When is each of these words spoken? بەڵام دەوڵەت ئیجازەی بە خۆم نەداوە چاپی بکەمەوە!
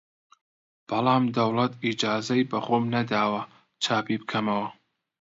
بەڵام 0.87 1.23
دەوڵەت 1.35 1.73
ئیجازەی 1.83 2.47
بە 2.51 2.59
خۆم 2.65 2.83
نەداوە 2.95 3.41
چاپی 3.83 4.17
بکەمەوە! 4.21 4.67